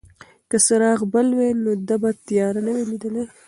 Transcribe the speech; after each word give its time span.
که 0.49 0.57
څراغ 0.65 0.99
بل 1.13 1.27
وای 1.37 1.51
نو 1.63 1.71
ده 1.87 1.95
به 2.01 2.09
تیاره 2.27 2.61
نه 2.65 2.71
وای 2.75 2.85
لیدلې. 2.91 3.23